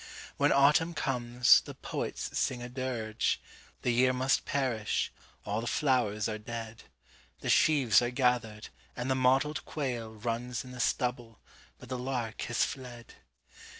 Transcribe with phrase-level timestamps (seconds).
[0.37, 5.11] When autumn comes, the poets sing a dirge:The year must perish;
[5.45, 6.85] all the flowers are dead;
[7.41, 11.39] The sheaves are gathered; and the mottled quailRuns in the stubble,
[11.77, 13.13] but the lark has fled!